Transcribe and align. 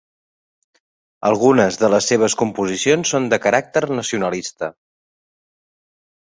Algunes 1.29 1.77
de 1.81 1.89
les 1.95 2.07
seves 2.11 2.35
composicions 2.43 3.13
són 3.13 3.29
de 3.35 3.39
caràcter 3.45 3.83
nacionalista. 4.01 4.73